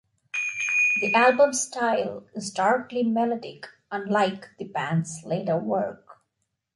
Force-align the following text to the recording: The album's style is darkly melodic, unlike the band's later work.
The 1.03 1.13
album's 1.13 1.61
style 1.61 2.25
is 2.33 2.49
darkly 2.49 3.03
melodic, 3.03 3.67
unlike 3.91 4.49
the 4.57 4.63
band's 4.65 5.21
later 5.23 5.57
work. 5.57 6.17